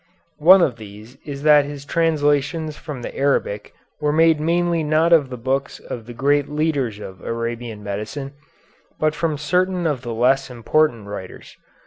One 0.39 0.63
of 0.63 0.77
these 0.77 1.17
is 1.27 1.43
that 1.43 1.63
his 1.63 1.85
translations 1.85 2.75
from 2.75 3.03
the 3.03 3.15
Arabic 3.15 3.71
were 3.99 4.11
made 4.11 4.39
mainly 4.39 4.81
not 4.81 5.13
of 5.13 5.29
the 5.29 5.37
books 5.37 5.77
of 5.77 6.07
the 6.07 6.13
great 6.15 6.49
leaders 6.49 6.97
of 6.97 7.21
Arabian 7.21 7.83
medicine, 7.83 8.33
but 8.99 9.13
from 9.13 9.37
certain 9.37 9.85
of 9.85 10.01
the 10.01 10.15
less 10.15 10.49
important 10.49 11.05
writers. 11.05 11.55